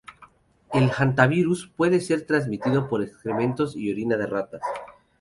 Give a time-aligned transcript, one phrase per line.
[0.73, 4.61] El Hantavirus puede ser transmitido por los excrementos y orina de ratas.